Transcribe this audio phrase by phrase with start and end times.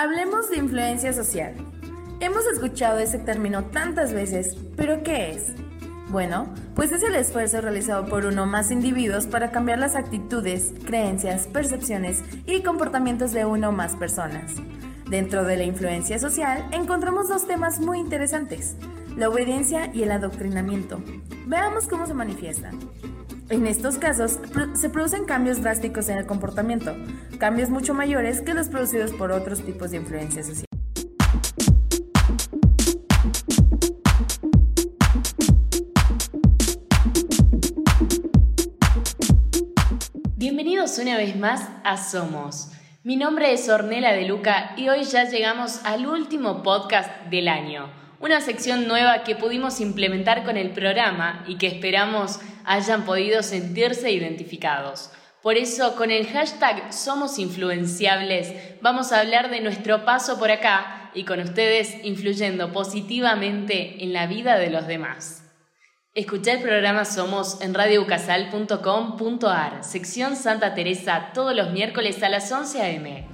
[0.00, 1.56] Hablemos de influencia social.
[2.20, 5.54] Hemos escuchado ese término tantas veces, pero ¿qué es?
[6.10, 11.48] Bueno, pues es el esfuerzo realizado por uno más individuos para cambiar las actitudes, creencias,
[11.48, 14.52] percepciones y comportamientos de uno o más personas.
[15.10, 18.76] Dentro de la influencia social encontramos dos temas muy interesantes,
[19.16, 21.02] la obediencia y el adoctrinamiento.
[21.48, 22.78] Veamos cómo se manifiestan.
[23.50, 24.38] En estos casos
[24.74, 26.94] se producen cambios drásticos en el comportamiento,
[27.38, 30.66] cambios mucho mayores que los producidos por otros tipos de influencia social.
[40.36, 42.70] Bienvenidos una vez más a Somos.
[43.02, 48.07] Mi nombre es Ornela de Luca y hoy ya llegamos al último podcast del año
[48.20, 54.10] una sección nueva que pudimos implementar con el programa y que esperamos hayan podido sentirse
[54.10, 55.10] identificados.
[55.42, 61.10] Por eso, con el hashtag Somos Influenciables, vamos a hablar de nuestro paso por acá
[61.14, 65.44] y con ustedes influyendo positivamente en la vida de los demás.
[66.14, 72.82] Escucha el programa Somos en radioucasal.com.ar, sección Santa Teresa, todos los miércoles a las 11
[72.82, 73.28] a.m.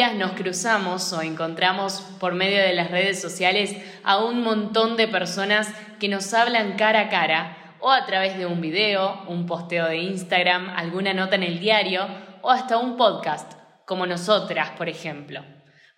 [0.00, 5.06] días nos cruzamos o encontramos por medio de las redes sociales a un montón de
[5.06, 9.88] personas que nos hablan cara a cara o a través de un video, un posteo
[9.88, 12.06] de Instagram, alguna nota en el diario
[12.40, 13.52] o hasta un podcast,
[13.84, 15.44] como nosotras, por ejemplo.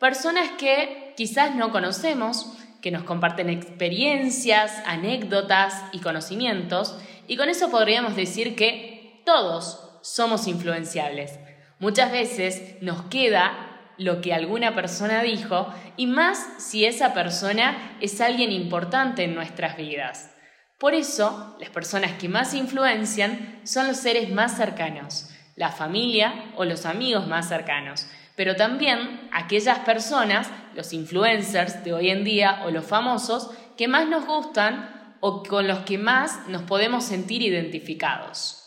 [0.00, 6.98] Personas que quizás no conocemos, que nos comparten experiencias, anécdotas y conocimientos,
[7.28, 11.38] y con eso podríamos decir que todos somos influenciables.
[11.78, 18.20] Muchas veces nos queda lo que alguna persona dijo y más si esa persona es
[18.20, 20.34] alguien importante en nuestras vidas.
[20.78, 26.64] Por eso, las personas que más influencian son los seres más cercanos, la familia o
[26.64, 32.70] los amigos más cercanos pero también aquellas personas, los influencers de hoy en día o
[32.70, 38.58] los famosos, que más nos gustan o con los que más nos podemos sentir identificados.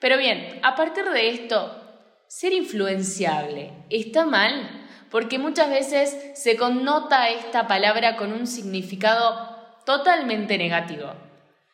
[0.00, 1.91] Pero bien, a partir de esto,
[2.32, 9.54] ser influenciable está mal porque muchas veces se connota esta palabra con un significado
[9.84, 11.12] totalmente negativo.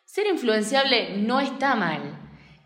[0.04, 2.00] Ser influenciable no está mal,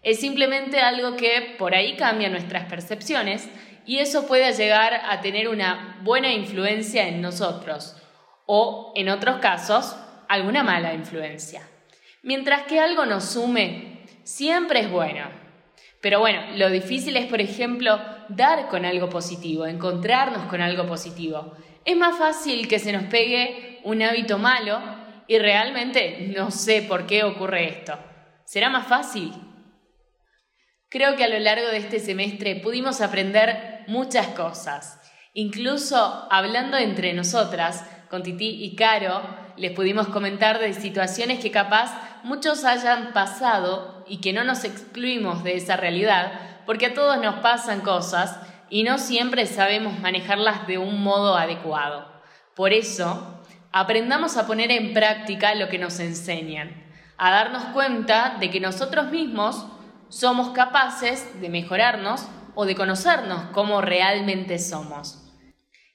[0.02, 3.46] es simplemente algo que por ahí cambia nuestras percepciones
[3.84, 7.94] y eso puede llegar a tener una buena influencia en nosotros
[8.46, 9.94] o, en otros casos,
[10.30, 11.68] alguna mala influencia.
[12.22, 15.51] Mientras que algo nos sume, siempre es bueno.
[16.02, 17.96] Pero bueno, lo difícil es, por ejemplo,
[18.28, 21.56] dar con algo positivo, encontrarnos con algo positivo.
[21.84, 24.80] Es más fácil que se nos pegue un hábito malo
[25.28, 27.96] y realmente no sé por qué ocurre esto.
[28.44, 29.32] ¿Será más fácil?
[30.88, 35.00] Creo que a lo largo de este semestre pudimos aprender muchas cosas.
[35.34, 39.22] Incluso hablando entre nosotras, con Titi y Caro,
[39.56, 45.44] les pudimos comentar de situaciones que capaz muchos hayan pasado y que no nos excluimos
[45.44, 46.32] de esa realidad,
[46.66, 48.38] porque a todos nos pasan cosas
[48.70, 52.10] y no siempre sabemos manejarlas de un modo adecuado.
[52.54, 56.84] Por eso, aprendamos a poner en práctica lo que nos enseñan,
[57.18, 59.66] a darnos cuenta de que nosotros mismos
[60.08, 65.18] somos capaces de mejorarnos o de conocernos como realmente somos.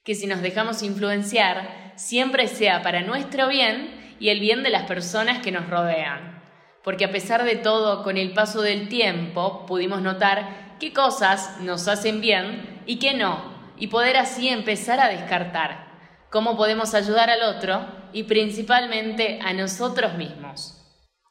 [0.04, 4.84] Que si nos dejamos influenciar, siempre sea para nuestro bien y el bien de las
[4.84, 6.42] personas que nos rodean.
[6.82, 11.88] Porque a pesar de todo, con el paso del tiempo pudimos notar qué cosas nos
[11.88, 15.88] hacen bien y qué no, y poder así empezar a descartar
[16.30, 20.74] cómo podemos ayudar al otro y principalmente a nosotros mismos.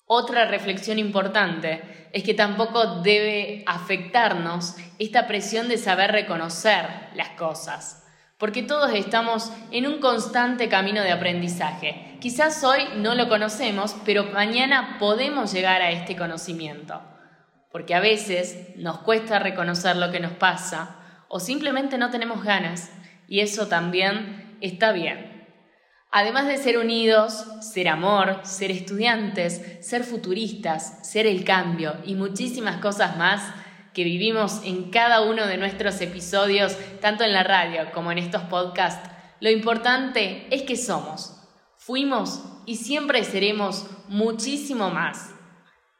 [0.05, 8.06] Otra reflexión importante es que tampoco debe afectarnos esta presión de saber reconocer las cosas,
[8.37, 12.17] porque todos estamos en un constante camino de aprendizaje.
[12.19, 17.01] Quizás hoy no lo conocemos, pero mañana podemos llegar a este conocimiento,
[17.71, 20.97] porque a veces nos cuesta reconocer lo que nos pasa
[21.29, 22.91] o simplemente no tenemos ganas,
[23.27, 25.37] y eso también está bien.
[26.09, 32.77] Además de ser unidos, ser amor, ser estudiantes, ser futuristas, ser el cambio y muchísimas
[32.77, 33.43] cosas más
[33.97, 38.43] que vivimos en cada uno de nuestros episodios, tanto en la radio como en estos
[38.43, 39.09] podcasts,
[39.39, 41.33] lo importante es que somos,
[41.79, 45.31] fuimos y siempre seremos muchísimo más.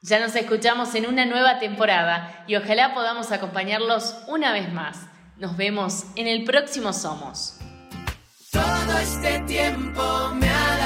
[0.04, 5.08] Ya nos escuchamos en una nueva temporada y ojalá podamos acompañarlos una vez más.
[5.38, 7.58] Nos vemos en el próximo Somos.
[8.52, 10.78] Todo este tiempo me ha